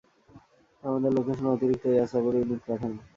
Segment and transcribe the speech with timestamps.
[0.83, 2.91] আমার লোকেশনে অতিরিক্ত এয়ার সাপোর্ট ইউনিট পাঠান।